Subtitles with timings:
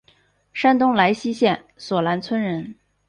[0.51, 2.73] 山东莱西县索兰村人。